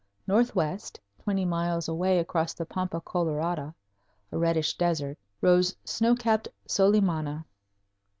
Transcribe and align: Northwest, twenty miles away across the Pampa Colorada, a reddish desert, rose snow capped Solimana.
Northwest, 0.25 0.99
twenty 1.21 1.45
miles 1.45 1.87
away 1.87 2.17
across 2.17 2.55
the 2.55 2.65
Pampa 2.65 2.99
Colorada, 3.01 3.75
a 4.31 4.37
reddish 4.39 4.75
desert, 4.75 5.15
rose 5.41 5.75
snow 5.83 6.15
capped 6.15 6.47
Solimana. 6.67 7.45